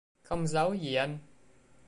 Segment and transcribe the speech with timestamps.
[0.23, 1.17] Không giấu gì anh